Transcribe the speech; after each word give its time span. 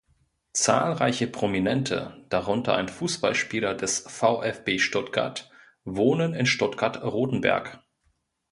Zahlreiche 0.53 1.27
Prominente, 1.27 2.25
darunter 2.29 2.75
ein 2.75 2.89
Fußballspieler 2.89 3.75
des 3.75 3.99
VfB 4.07 4.79
Stuttgart, 4.79 5.51
wohnen 5.85 6.33
in 6.33 6.47
Stuttgart-Rotenberg. 6.47 7.83